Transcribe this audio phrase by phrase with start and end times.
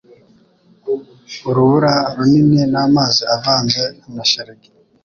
[1.49, 3.81] Urubura runini n'amazi avanze
[4.13, 4.69] na shelegi